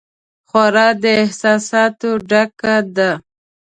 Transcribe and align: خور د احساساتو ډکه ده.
خور 0.49 0.75
د 1.03 1.03
احساساتو 1.21 2.09
ډکه 2.29 2.75
ده. 2.95 3.11